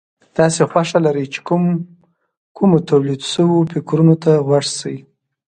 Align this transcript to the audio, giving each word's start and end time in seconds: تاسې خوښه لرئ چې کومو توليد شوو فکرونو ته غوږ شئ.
تاسې 0.35 0.61
خوښه 0.69 0.99
لرئ 1.05 1.25
چې 1.33 1.39
کومو 2.57 2.77
توليد 2.89 3.21
شوو 3.31 3.67
فکرونو 3.71 4.15
ته 4.23 4.31
غوږ 4.47 4.65
شئ. 4.79 4.97